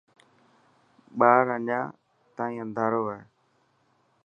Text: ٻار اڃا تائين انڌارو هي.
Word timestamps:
ٻار 1.19 1.45
اڃا 1.55 1.81
تائين 2.35 2.59
انڌارو 2.63 3.01
هي. 3.11 3.21